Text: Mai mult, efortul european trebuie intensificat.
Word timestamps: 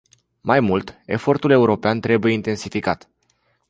Mai 0.41 0.59
mult, 0.59 1.01
efortul 1.05 1.51
european 1.51 1.99
trebuie 1.99 2.33
intensificat. 2.33 3.09